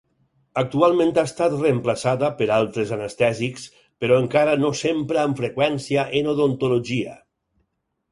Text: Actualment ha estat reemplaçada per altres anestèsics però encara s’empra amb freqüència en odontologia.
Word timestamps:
Actualment 0.59 1.09
ha 1.15 1.25
estat 1.27 1.57
reemplaçada 1.57 2.29
per 2.39 2.47
altres 2.55 2.93
anestèsics 2.97 3.67
però 4.05 4.17
encara 4.23 4.55
s’empra 4.79 5.21
amb 5.27 5.43
freqüència 5.43 6.07
en 6.21 6.31
odontologia. 6.33 7.15